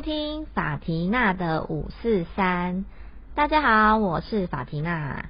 [0.00, 2.86] 收听法提娜的五四三。
[3.34, 5.28] 大家好，我是法提娜。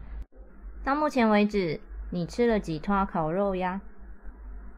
[0.85, 3.81] 到目前为止，你吃了几坨烤肉呀？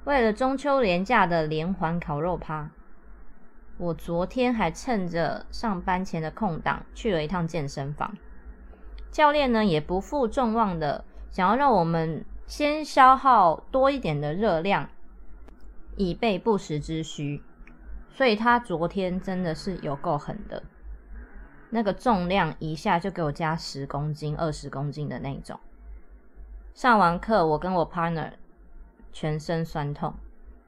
[0.05, 2.71] 为了中秋连假的连环烤肉趴，
[3.77, 8.17] 我昨天还趁着上班前的空档去了一趟健身房。
[9.11, 14.89] 教练呢也不负众望的，想要让我们先消耗多一点的热量，
[15.96, 17.43] 以备不时之需。
[18.14, 20.62] 所以他昨天真的是有够狠的，
[21.71, 25.58] 那个重量一下就给我加十公斤、二十公斤的那种。
[26.75, 28.32] 上完课，我跟我 partner
[29.12, 30.14] 全身酸痛，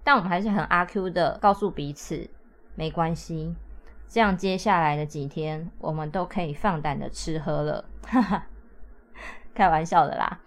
[0.02, 2.28] 但我们还是很阿 Q 的告诉彼此
[2.74, 3.54] 没关系，
[4.08, 8.46] 这样接下来的几天我们都可以放胆的吃喝了，哈哈，
[9.54, 10.40] 开玩笑的啦。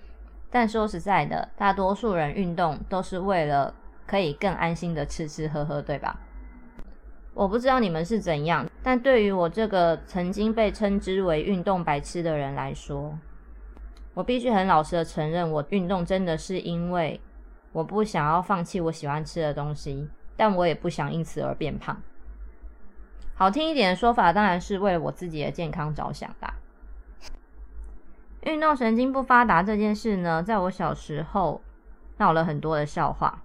[0.50, 3.74] 但说实在的，大多数人运动都是为了
[4.06, 6.20] 可以更安心的吃吃喝喝，对吧？
[7.38, 13.16] 我不知道你们是怎样，但对于我这个曾经被称之为运动白痴的人来说，
[14.16, 17.22] 我必须很老实的承认，我运动真的是因为
[17.74, 22.02] 我不想要放弃我喜欢吃的东西，但我也不想因此而变胖。
[23.36, 26.56] 好听一点的说法，当然是为了我自己的健康着想吧。
[28.42, 31.62] 运动神经不发达这件事呢，在我小时候
[32.18, 33.44] 闹了很多的笑话，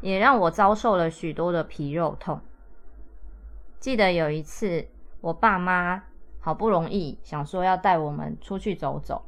[0.00, 2.40] 也让我遭受了许多的皮肉痛。
[3.80, 4.88] 记得有一次，
[5.20, 6.02] 我爸妈
[6.40, 9.24] 好不容易想说要带我们出去走走，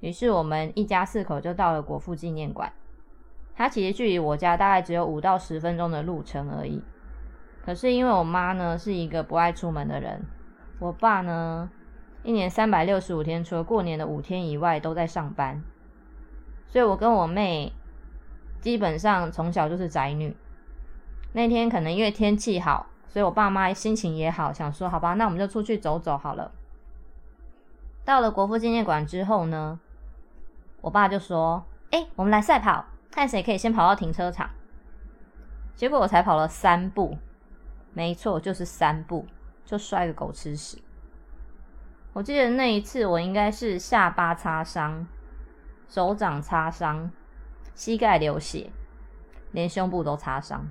[0.00, 2.72] 于是我们一家四口就到了国父纪念馆。
[3.54, 6.82] 它其实距离我家大概只有五到十分钟的路程而已。
[7.64, 10.26] 可是因为我妈呢是一个不爱出门的人，
[10.80, 11.70] 我爸呢
[12.24, 15.62] 一年三百六十五天，除了过年的五天以外都在上班，
[16.66, 17.72] 所以我跟我妹
[18.60, 20.36] 基本上从小就是宅女。
[21.32, 22.86] 那天可能因为天气好。
[23.14, 26.50] 所以我爸妈心情也好，想说好吧，那我们就出去走走好了。
[28.04, 29.78] 到了国父纪念馆之后呢，
[30.80, 34.50] 我爸就说：“哎，我们来赛跑，看谁可以先跑到停车场。”
[35.76, 37.16] 结果我才跑了三步，
[37.92, 39.28] 没错，就是三步，
[39.64, 40.82] 就摔个狗吃屎。
[42.14, 45.06] 我记得那一次我应该是下巴擦伤、
[45.88, 47.12] 手掌擦伤、
[47.76, 48.72] 膝盖流血，
[49.52, 50.68] 连胸部都擦伤。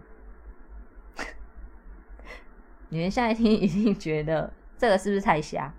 [2.93, 5.73] 你们现在听一定觉得这个是不是太瞎？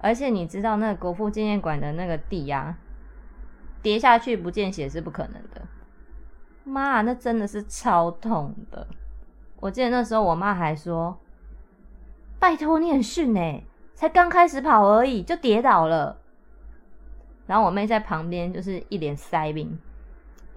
[0.00, 2.76] 而且你知道那个国父纪念馆的那个地呀，
[3.82, 5.62] 跌下去不见血是不可能的。
[6.64, 8.88] 妈，那真的是超痛的。
[9.60, 11.20] 我记得那时候我妈还说
[12.40, 13.62] ：“拜托你很逊哎，
[13.94, 16.18] 才刚开始跑而已就跌倒了。”
[17.46, 19.78] 然后我妹在旁边就是一脸塞病，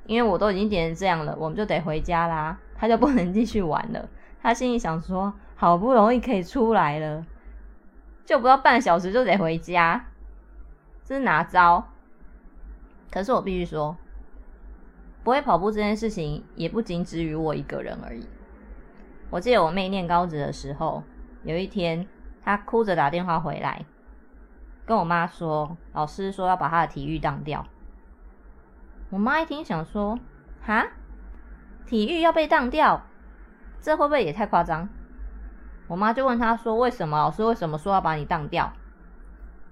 [0.07, 4.09] 因为我都已经跌成这样了，我们就得回家啦，她就不能继续玩了。
[4.41, 7.25] 他心里想说：“好不容易可以出来了，
[8.25, 10.05] 就不到半小时就得回家，
[11.03, 11.89] 这是哪招？”
[13.11, 13.97] 可是我必须说，
[15.23, 18.25] 不会跑步这件事情也不仅止于我一个人而已。
[19.29, 21.03] 我记得我妹念高职的时候，
[21.43, 22.07] 有一天
[22.43, 23.85] 她哭着打电话回来，
[24.85, 27.65] 跟我妈说：“老师说要把她的体育当掉。”
[29.11, 30.17] 我妈一听想说
[30.63, 30.87] ：“哈，
[31.85, 33.03] 体育要被当掉？”
[33.81, 34.87] 这会不会也太夸张？
[35.87, 38.71] 我妈就问他说：“为什么老师为什么说要把你当掉？”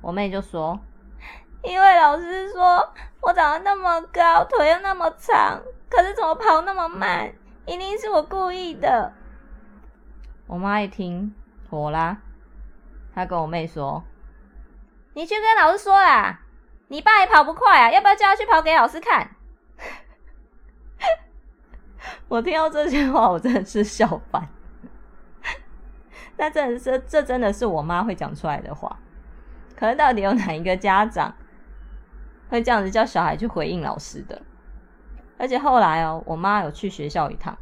[0.01, 0.79] 我妹就说
[1.61, 2.91] ：“因为老师说
[3.21, 7.31] 我长得那么高，腿又那么长，可是怎么跑那么慢？
[7.67, 9.13] 一定是我故意的。”
[10.47, 11.35] 我妈一听
[11.69, 12.17] 火啦，
[13.13, 14.03] 她跟我妹说
[15.13, 16.39] ：“你去跟老师说啦，
[16.87, 19.29] 你爸也跑不快啊，要不要叫他去跑给老师看？”
[22.27, 24.47] 我听到这些话，我真的是笑翻。
[26.37, 28.99] 那真的是，这真的是我妈会讲出来的话。
[29.75, 31.33] 可是到底有哪一个家长
[32.49, 34.41] 会这样子叫小孩去回应老师的？
[35.37, 37.55] 而且后来哦，我妈有去学校一趟，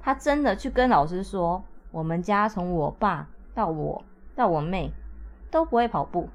[0.00, 4.04] 她真的去跟老师说，我们家从我爸到我
[4.34, 4.92] 到我妹
[5.50, 6.28] 都不会跑步，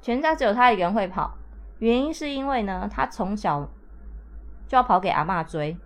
[0.00, 1.36] 全家只有她一个人会跑。
[1.78, 3.68] 原因是因为呢，她从小
[4.68, 5.76] 就要跑给阿妈追。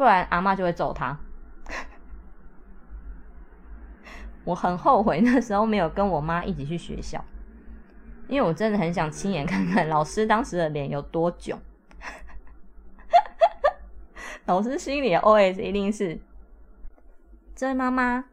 [0.00, 1.14] 不然阿妈就会揍他。
[4.44, 7.22] 我很后悔那时候没有跟我妈一起去学校，
[8.26, 11.60] 因为我真的很想亲眼看看老师当时的脸有多囧。
[14.46, 16.18] 老师心里的 OS 一定是：
[17.54, 18.24] 这位妈妈，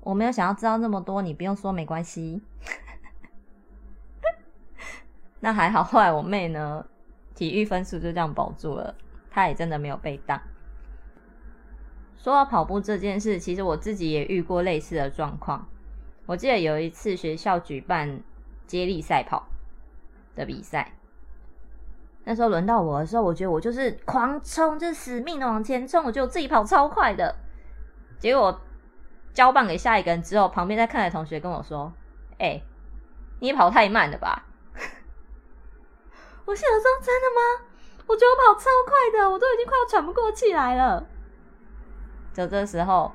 [0.00, 2.42] 我没有想要知道那么多，你不用说没关系。
[5.40, 6.84] 那还好，后来我妹呢，
[7.34, 8.94] 体育分数就这样保住了，
[9.30, 10.38] 她也真的没有被当。
[12.22, 15.66] 说到跑步这件事，其实我自己也遇过类似的状况。
[16.26, 18.20] 我记得有一次学校举办
[18.66, 19.46] 接力赛跑
[20.36, 20.92] 的比赛，
[22.24, 27.34] 那时候轮到我的时候，我觉得我就是狂冲，就是死命的往前冲，我觉得我自己跑超快的。
[28.18, 28.60] 结果
[29.32, 31.90] 交棒给下一个人之后，旁边在看的同学跟我说
[32.38, 32.60] ：“哎，
[33.38, 34.46] 你跑太慢了吧？”
[36.44, 37.66] 我想说：“真的吗？
[38.06, 41.08] 我觉得我跑超快的，我都已经快要喘不过气来了。”
[42.32, 43.12] 就这时候。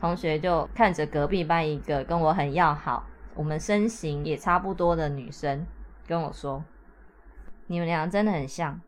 [0.00, 3.04] 同学就看着隔壁班一个跟我很要好、
[3.34, 5.66] 我们身形也差不多的女生，
[6.06, 6.62] 跟我说
[7.66, 8.80] ：“你们俩真的很像，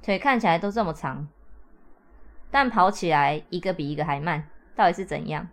[0.00, 1.28] 腿看起来都这么长，
[2.50, 5.46] 但跑起来一个比一个还慢，到底是怎样？”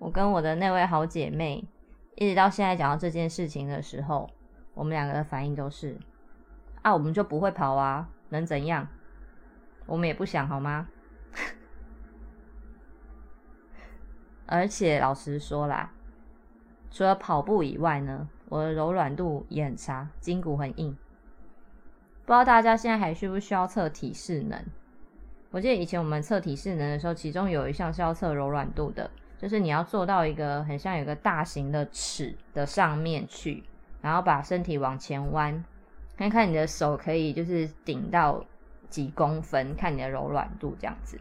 [0.00, 1.62] 我跟我的那位好姐妹，
[2.14, 4.30] 一直到现在讲到这件事情的时候，
[4.72, 5.98] 我们两个的反应都是
[6.80, 8.88] ：“啊，我们就不会跑啊，能怎样？
[9.84, 10.88] 我们也不想好吗？”
[14.52, 15.90] 而且老实说啦，
[16.90, 20.94] 除了跑步以外呢，我的柔软度也很差，筋骨很硬。
[22.26, 24.62] 不知道大家现在还需不需要测体适能？
[25.52, 33.64] 我记得以前我们测体适能的时候，其中有一项是要测柔软度的，就是你要做到一个很像有个大型的尺的上面去，
[34.02, 35.64] 然后把身体往前弯，
[36.18, 38.44] 看看你的手可以就是顶到
[38.90, 41.18] 几公分，看你的柔软度这样子。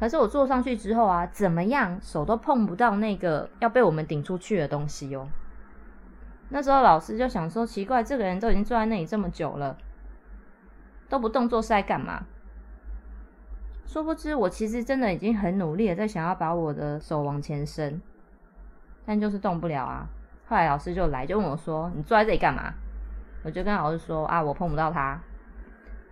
[0.00, 5.28] 可是我坐上去之后啊，怎么样，手都碰不到那个要被我们顶出去的东西哦。
[6.48, 9.76] 那时候老师就想说，奇怪，这个人都已经坐在那里这么久了，
[11.10, 12.24] 都不动作是在干嘛？
[13.84, 18.00] 殊不知，我其实真的已经很努力的在想要把我的手往前伸，
[19.04, 20.08] 但就是动不了啊。
[20.48, 22.72] 后来老师就来就问我说：“你坐在这里干嘛？”
[23.44, 25.20] 我就跟老师说：“啊，我碰不到他。”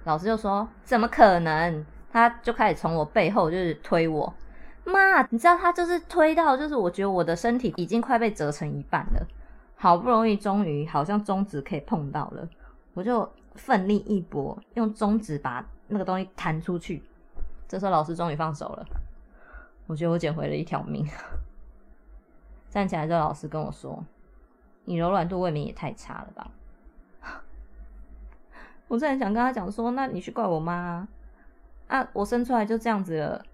[0.05, 4.33] 老师就说：“怎么可能？”他就开始从我背后就是推我，
[4.85, 9.27] 妈，你知道他就是推到，就是我觉得我的身体已经快被折成一半了，
[9.77, 12.49] 好不容易终于好像中指可以碰到了，
[12.95, 17.03] 我就奋力一搏，用中指把那个东西弹出去。
[17.69, 18.87] 这时候老师终于放手了，
[19.87, 21.07] 我觉得我捡回了一条命。
[22.71, 24.03] 站起来之后，老师跟我说
[24.85, 26.51] ：“你柔软度未免也太差了吧？”
[28.89, 31.07] 我真的想跟他讲说：“那你去怪我妈。”！
[31.89, 33.45] 啊我生出来就这样子了。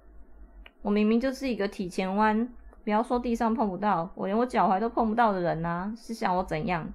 [0.82, 2.46] 我明明就是一个体前弯，
[2.84, 6.92] 不要说地上碰不到，我连我脚踝都碰不到的人呐，是想我怎样？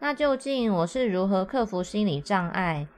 [0.00, 2.88] 那究竟我是如何克服心理障碍，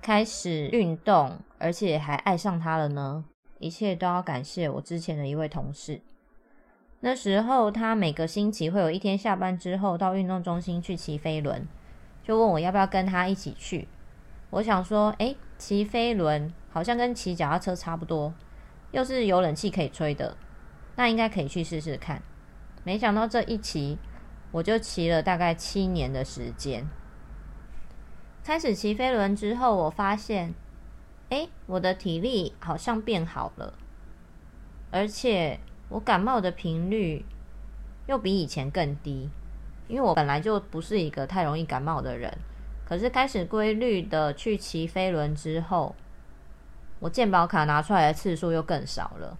[0.00, 3.24] 开始运动，而且还爱上他了呢？
[3.58, 6.00] 一切都要感谢我之前的一位同事。
[7.00, 11.66] 那时候他每个星期会有一天下班之后到运动中心去骑飞轮，
[12.22, 13.88] 就问我要不要跟他一起去。
[14.50, 15.34] 我想说，哎。
[15.62, 18.34] 骑飞轮好像跟骑脚踏车差不多，
[18.90, 20.36] 又是有冷气可以吹的，
[20.96, 22.20] 那应该可以去试试看。
[22.82, 23.96] 没想到这一骑，
[24.50, 26.88] 我就骑了大概七年的时间。
[28.42, 30.52] 开始骑飞轮之后，我发现，
[31.30, 33.74] 哎，我的体力好像变好了，
[34.90, 35.60] 而且
[35.90, 37.24] 我感冒的频率
[38.08, 39.30] 又比以前更低，
[39.86, 42.36] 因为我本来就不是一个太容易感冒的人。
[42.92, 45.96] 可是开始规律的去骑飞轮之后，
[47.00, 49.38] 我健保卡拿出来的次数又更少了。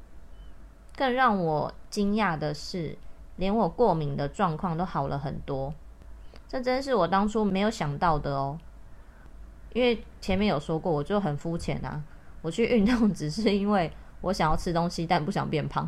[0.97, 2.97] 更让我惊讶的是，
[3.37, 5.75] 连我过敏的状况都好了很多。
[6.49, 8.59] 这真是我当初没有想到的哦。
[9.75, 12.03] 因为前面有说过，我就很肤浅啊。
[12.41, 15.87] 我去运动只是因为我想要吃东西，但不想变胖。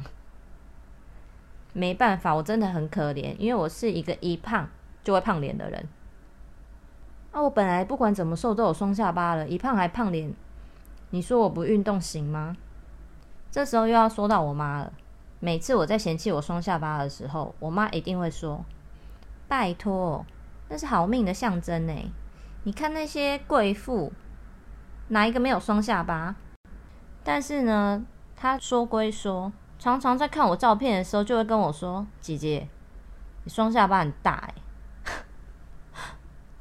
[1.72, 4.68] 没办法，我真的很可怜，因为我是一个一胖
[5.02, 5.88] 就会胖脸的人。
[7.34, 10.32] 那我本来不管怎么瘦都有双下巴了，一胖还胖脸，
[11.10, 12.56] 你说我不运动行吗？
[13.50, 14.92] 这时候又要说到我妈了。
[15.40, 18.64] 每次我在嫌弃我双下巴的时候，我妈一定会说
[19.48, 20.24] ：“拜托，
[20.68, 21.92] 那是好命的象征呢。
[22.62, 24.12] 你看那些贵妇，
[25.08, 26.36] 哪一个没有双下巴？
[27.24, 32.68] 但是呢，她说归说，常常在看我照片的时候，就会跟我说：姐姐，
[33.42, 34.54] 你双下巴很大哎。”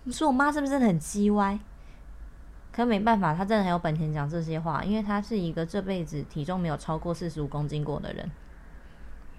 [0.05, 1.59] 你说我妈是不是很叽歪？
[2.71, 8.29] 可没办法，她真的很有本钱讲这些话，因为她是一个这辈子体重没有超过四十五公斤过的人。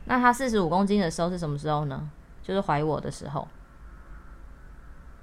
[0.05, 2.09] 那她四十五公斤的时候是什么时候呢？
[2.43, 3.49] 就是怀我的时候。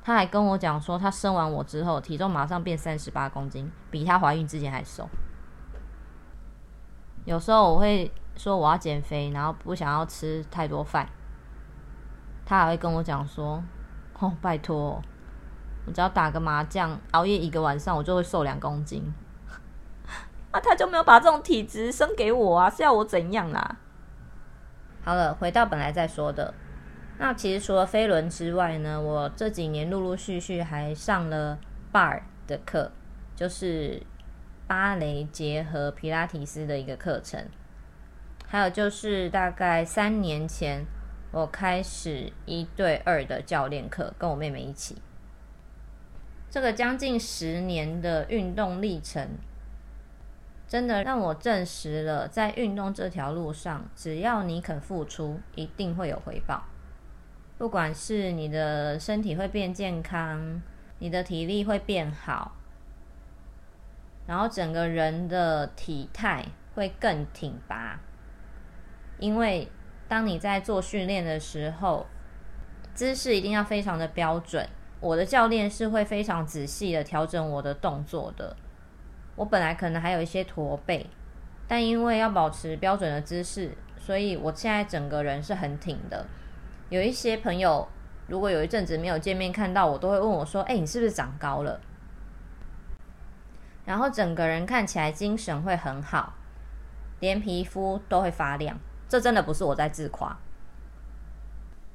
[0.04, 5.08] 她还跟我讲说，她生完我之后体重马上变三十八公斤，比她怀孕之前还瘦。
[7.24, 11.08] 有时候我会说我要减肥，然后不想要吃太多饭，
[12.46, 13.64] 她还会跟我讲说
[14.20, 15.02] ：“哦，拜托。”
[15.86, 19.04] 我只要打个麻将，熬夜一个晚上，我就会瘦两公斤。
[20.52, 23.78] 啊，他就没有把这种体质生给我啊，是要我怎样啦？
[25.04, 26.54] 好了，回到本来在说的，
[27.18, 31.58] 那其实除了飞轮之外呢，我这几年陆陆续续还上了
[31.92, 32.92] bar 的课，
[33.36, 34.04] 就是
[34.68, 37.44] 芭蕾结合皮拉提斯的一个课程，
[38.46, 40.86] 还有就是大概三年前
[41.32, 45.02] 我开始一对二的教练课，跟我妹妹一起，
[46.52, 49.28] 这个将近十年的运动历程。
[50.68, 56.64] 真的让我证实了，在运动这条路上，只要你肯付出，一定会有回报。
[57.58, 60.62] 不管是你的身体会变健康，
[61.00, 62.54] 你的体力会变好，
[64.28, 68.00] 然后整个人的体态会更挺拔。
[69.20, 69.70] 因为
[70.08, 72.08] 当你在做训练的时候，
[72.94, 74.70] 姿势一定要非常的标准。
[75.02, 78.56] 我的教练是会非常仔细的调整我的动作的。
[79.36, 81.08] 我本来可能还有一些驼背，
[81.68, 86.28] 但因为要保持标准的姿势，所以我现在整个人是很挺的。
[86.90, 87.88] 有一些朋友，
[88.28, 91.82] 如果有一阵子没有见面，看到我都会问我说：“哎，你是不是长高了？”
[93.84, 96.34] 然后整个人看起来精神会很好，
[97.20, 98.78] 连皮肤都会发亮。
[99.10, 100.38] 这真的不是我在自夸。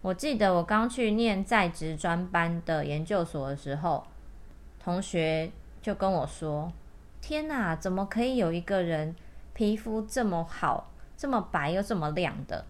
[0.07, 4.07] 我记得我刚去念在职专班的研究所的时候，
[4.79, 5.51] 同学
[5.83, 6.73] 就跟我说。
[7.21, 9.17] 天哪，怎么可以有一个人
[9.53, 12.65] 皮肤这么好、这么白又这么亮的？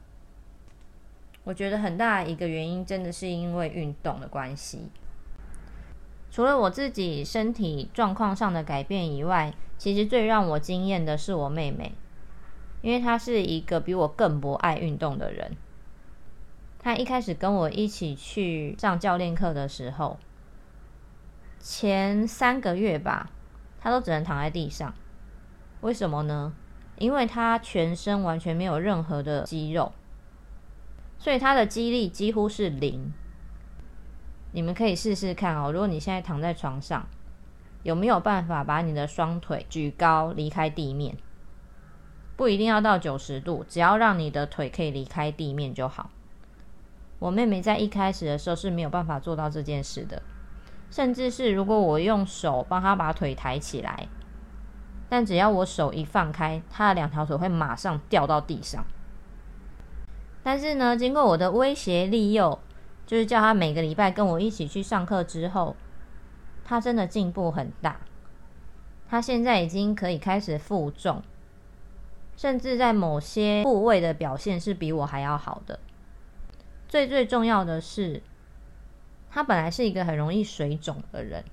[1.44, 4.88] 我觉得很大一个原因真的是因为运动的关系。
[6.30, 11.92] 除了我自己身体状况上的改变以外，其实最让我惊艳的是我妹妹，
[12.80, 15.54] 因为她是一个比我更不爱运动的人。
[16.86, 20.20] 他一开始跟我一起去上教练课的时候，
[21.58, 23.28] 前三个月吧。
[23.80, 24.94] 他都只能躺在地上，
[25.80, 26.52] 为什么呢？
[26.98, 29.90] 因为他全身完全没有任何的肌肉，
[31.18, 33.12] 所以他的肌力几乎是零。
[34.52, 37.08] 你们可以试试看哦，如果你现在躺在床上，
[37.82, 41.16] 有没有办法把你的双腿举高离开地面？
[42.36, 46.10] 不一定要到九十度，只要让你的腿可以离开地面就好。
[47.18, 50.22] 我妹妹在一开始的时候是没有办法做到这件事的。
[50.90, 54.08] 甚至是如果我用手帮她把腿抬起来，
[55.08, 58.84] 但只要我手一放开，她的两条腿会马上掉到地上。
[60.44, 62.58] 但是呢，经过我的威胁利诱，
[63.04, 65.74] 就是叫她每个礼拜跟我一起去上课之后，
[66.64, 68.00] 她真的进步很大。
[69.08, 71.20] 她现在已经可以开始负重，
[72.36, 75.80] 甚至在某些部位的表现是比我还要好的。
[76.96, 78.22] 最最重要的是。
[79.28, 81.44] 他本来是一个很容易水肿的人，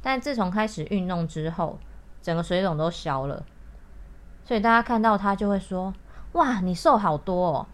[0.00, 1.78] 但自从开始运动之后，
[2.22, 3.44] 整个水肿都消了。
[4.46, 5.92] 所以大家看到他就会说
[6.32, 7.66] ：“哇，你瘦好多哦！”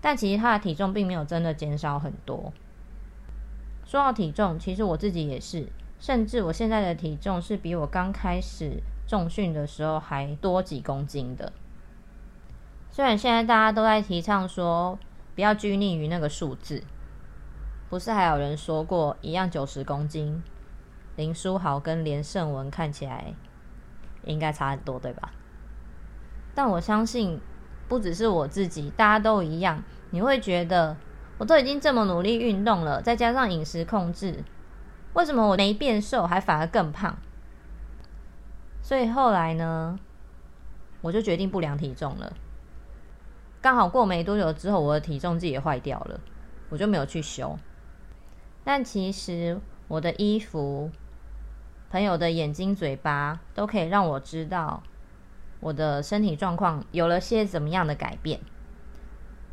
[0.00, 2.54] 但其实他的体重并没有真的减少很多。
[3.84, 5.68] 说到体重，其实我自己也是，
[6.00, 11.52] 甚至我现在的体重是比我刚开始重训的时候还多几公斤的。
[12.90, 14.98] 虽然现在大家都在提倡说
[15.34, 16.82] 不要拘泥于那个数字。
[17.88, 20.42] 不是还有人说过，一样九十公斤，
[21.16, 23.34] 林书豪跟连胜文看起来
[24.24, 25.32] 应该差很多，对吧？
[26.54, 27.40] 但我相信，
[27.88, 29.82] 不只是我自己，大家都一样。
[30.10, 30.96] 你会觉得，
[31.38, 34.44] 我都已经这么努力运动了，再加上饮食控制，
[35.14, 37.16] 为什么我没变瘦，还反而更胖？
[38.82, 39.98] 所以后来呢，
[41.00, 42.32] 我就决定不量体重了。
[43.62, 46.20] 刚好过没多久之后，我的体重计也坏掉了，
[46.68, 47.56] 我就没有去修。
[48.64, 50.90] 但其实我的衣服、
[51.88, 54.82] 朋友的眼睛、嘴巴都可以让我知道
[55.60, 58.40] 我的身体状况有了些怎么样的改变。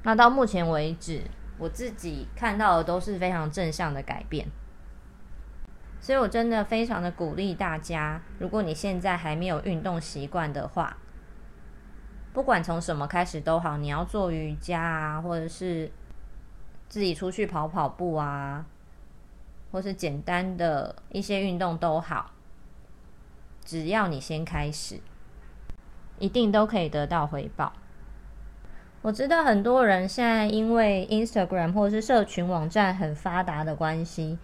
[0.01, 1.21] 那到目前为止，
[1.59, 4.47] 我自己看到的都是非常正向的改变。
[5.99, 10.97] 所以我真的非常的鼓励大家，如果你现在还没有运动习惯的话，
[12.33, 15.91] 不管从什么开始都好，你要做瑜伽啊，或者是
[16.87, 18.65] 自己出去跑跑步啊。
[19.71, 22.31] 或是简单的一些运动都好，
[23.63, 24.99] 只要你先开始，
[26.17, 27.71] 一定都可以得到回报。
[29.03, 34.39] 我知道很多人现在因为 Instagram 或者是社群网站很发达的关系，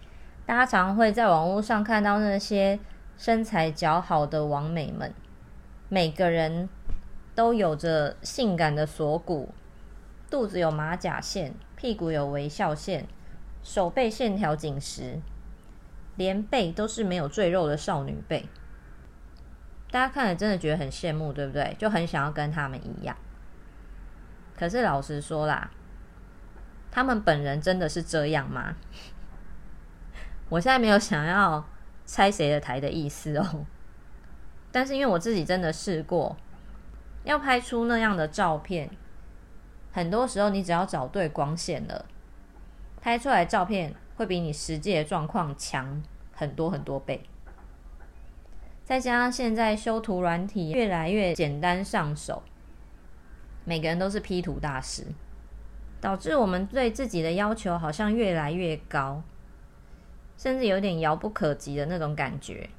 [0.46, 2.78] 大家常会在网络上看到那些
[3.18, 5.12] 身材较好的网美们，
[5.88, 6.68] 每个人
[7.36, 9.50] 都有着性感的锁骨，
[10.28, 13.06] 肚子有马甲线，屁股有微笑线。
[13.62, 15.20] 手背线条紧实，
[16.14, 18.48] 连背都是没有赘肉的少女背。
[19.90, 21.74] 大家看了真的觉得很羡慕，对不对？
[21.76, 23.16] 就很想要跟他们一样。
[24.56, 25.70] 可是老实说啦，
[26.92, 28.76] 他们本人真的是这样吗？
[30.48, 31.66] 我现在没有想要
[32.06, 33.66] 拆谁的台的意思哦。
[34.70, 36.36] 但是因为我自己真的试过，
[37.26, 38.88] 要拍出那样的照片，
[39.90, 42.06] 很多时候你只要找对光线了，
[43.00, 46.00] 拍出来照片会比你实际的状况强
[46.32, 47.24] 很多很多倍。
[48.84, 52.44] 再加上现在修图软体越来越简单上手，
[53.64, 55.02] 每个人都是 P 图大师，
[56.00, 59.24] 导致我们对自己的要求好像越来越高，
[60.38, 62.70] 甚至有点遥不可及的那种感觉。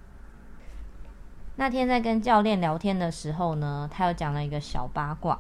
[1.60, 5.40] 那天在跟教练聊天的时候呢，他又讲了一个小八卦，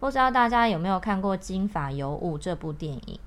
[0.00, 3.20] 不知道大家有没有看过《金发尤物》这部电影？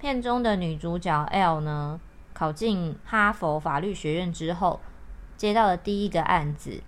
[0.00, 2.00] 片中的女主角 L 呢，
[2.32, 4.80] 考进哈佛法律学院之后，
[5.36, 6.82] 接到的第一个案子，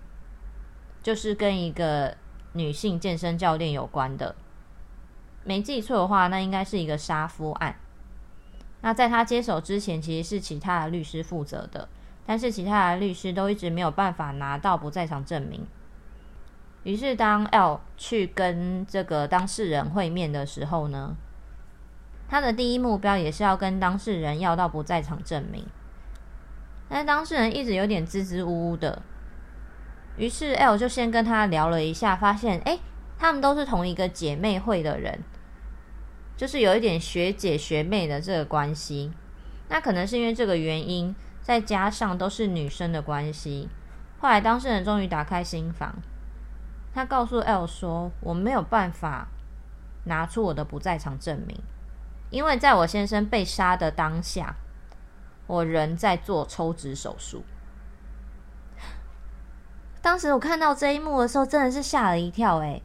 [1.01, 2.17] 就是跟一个
[2.51, 4.35] 女性健身教练有关的。
[5.45, 7.77] 没记错的话，那应该是一个杀夫案。
[8.81, 11.87] 那在他接手之前，其实是其他的律师负责的。
[12.27, 15.65] 但是其他的律师都一直没有办法拿到不在场证明。
[16.83, 21.15] 于是当 L 去跟这个当事人会面的时候呢，
[22.27, 25.65] 他的第一目标也是要跟当事人要到不在场证明。
[26.89, 29.01] 但当事人一直有点支支吾吾的，
[30.17, 32.77] 于是 L 就先跟他聊了一下，发现哎，
[33.17, 35.23] 他们都是同一个姐妹会的人，
[36.35, 39.13] 就是有一点学姐学妹的这个关系。
[39.69, 41.15] 那可能是因为这个原因。
[41.47, 43.69] 再加上都是女生的关系，
[44.19, 45.95] 后来当事人终于打开心房，
[46.93, 49.29] 他告诉 L 说：“我没有办法
[50.03, 51.57] 拿出我的不在场证明，
[52.31, 54.57] 因为在我先生被杀的当下，
[55.47, 57.45] 我人在做抽脂手术。”
[60.03, 62.83] 当时我看到这一幕的时候，真的是吓了一跳诶，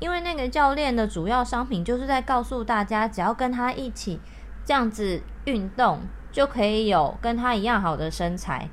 [0.00, 4.20] 因为那个教练的主要商品就是在告诉大家，只要跟他一起
[4.66, 6.02] 这样子运动。
[6.32, 8.68] 就可以有跟他一样好的身材，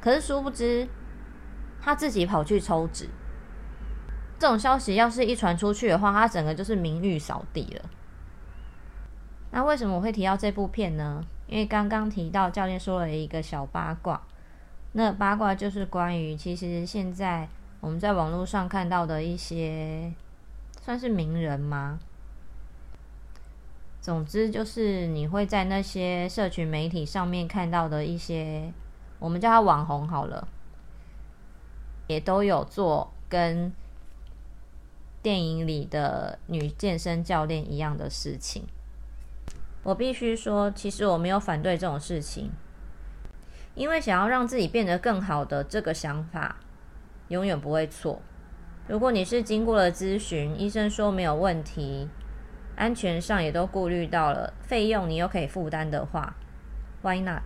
[0.00, 0.88] 可是殊不知
[1.80, 3.08] 他自己跑去抽脂。
[4.38, 7.90] 这种消息要是一传出去的话，他整个就是名誉扫地了。
[9.50, 11.22] 那为什么我会提到这部片呢？
[11.46, 14.22] 因为刚刚提到教练说了一个小八卦，
[14.92, 17.48] 那八卦就是关于其实现在
[17.80, 20.12] 我们在网络上看到的一些
[20.80, 21.98] 算是名人吗？
[24.00, 28.72] 总之就是你会在那些社群媒体上面看到的一些，
[29.18, 30.48] 我们叫他网红好了，
[32.06, 33.70] 也都有做跟
[35.22, 38.64] 电影里的女健身教练一样的事情。
[39.82, 42.50] 我必须说，其实我没有反对这种事情，
[43.74, 46.56] 因为想要让自己变得更好的这个想法
[47.28, 48.22] 永远不会错。
[48.88, 52.08] 如果你是经过了咨询，医生说没有问题。
[52.80, 56.34] 安全上也都顾虑到了，费用你又可以负担的话
[57.02, 57.42] ，Why not？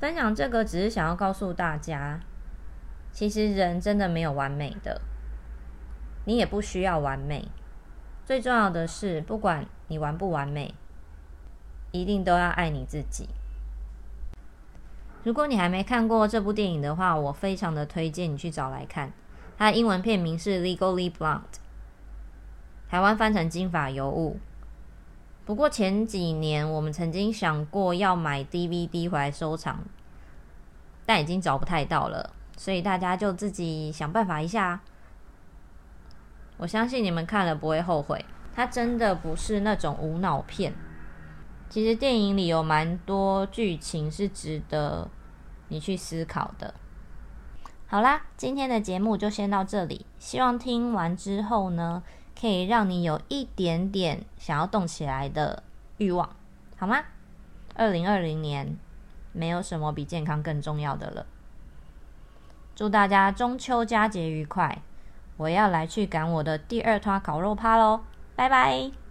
[0.00, 2.18] 分享这个只是想要告诉大家，
[3.12, 5.00] 其实人真的没有完美的，
[6.24, 7.46] 你也不需要完美。
[8.24, 10.74] 最重要的是，不管你完不完美，
[11.92, 13.28] 一定都要爱你自己。
[15.22, 19.12] 如果你还没看过这部电影的话，我非常的推荐你去找来看。
[19.56, 21.42] 它的英文片名是《Legally Blonde》。
[22.92, 24.36] 台湾翻成金发尤物，
[25.46, 29.78] 不过前几年我们曾经想过要买 DVD 回来收藏，
[31.06, 34.78] 但已经找不太到了，所以大家就自己想办法一下。
[36.58, 38.22] 我相信你们看了不会后悔，
[38.54, 40.74] 它真的不是那种无脑片。
[41.70, 45.08] 其实电影里有蛮多剧情是值得
[45.68, 46.74] 你去思考的。
[47.86, 52.02] 好啦，今天的节目就先到这里，希望听完之后呢。
[52.38, 55.62] 可以让你有一点点想要动起来的
[55.98, 56.28] 欲望，
[56.76, 57.02] 好吗？
[57.74, 58.76] 二零二零年
[59.32, 61.26] 没有什么比健康更重要的了。
[62.74, 64.82] 祝大家中秋佳节愉快！
[65.36, 68.00] 我要来去赶我的第二摊烤肉趴喽，
[68.36, 69.01] 拜拜。